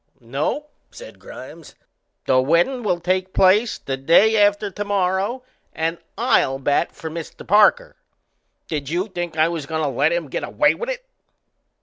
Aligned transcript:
"No," 0.19 0.65
said 0.89 1.19
Grimes. 1.19 1.75
"The 2.25 2.41
weddin' 2.41 2.81
will 2.81 2.99
take 2.99 3.33
place 3.35 3.77
the 3.77 3.97
day 3.97 4.35
after 4.35 4.71
tomorrow 4.71 5.43
and 5.73 5.99
I'll 6.17 6.57
bat 6.57 6.91
for 6.91 7.11
Mr. 7.11 7.45
Parker. 7.47 7.95
Did 8.67 8.89
you 8.89 9.09
think 9.09 9.37
I 9.37 9.47
was 9.47 9.67
goin' 9.67 9.83
to 9.83 9.89
let 9.89 10.11
him 10.11 10.27
get 10.27 10.43
away 10.43 10.73
with 10.73 10.89
it?" 10.89 11.05